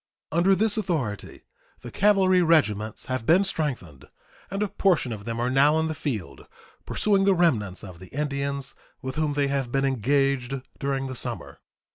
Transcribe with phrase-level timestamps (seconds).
[0.31, 1.43] Under this authority
[1.81, 4.05] the cavalry regiments have been strengthened,
[4.49, 6.47] and a portion of them are now in the field
[6.87, 11.59] pursuing the remnants of the Indians with whom they have been engaged during the summer.